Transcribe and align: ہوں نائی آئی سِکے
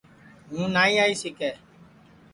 ہوں 0.49 0.67
نائی 0.75 0.93
آئی 1.03 1.13
سِکے 1.21 1.51